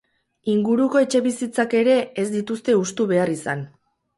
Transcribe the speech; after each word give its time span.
Inguruko 0.53 1.01
etxebizitzak 1.03 1.77
ere 1.81 1.99
ez 2.25 2.27
dituzte 2.37 2.79
hustu 2.81 3.09
behar 3.13 3.35
izan. 3.39 3.63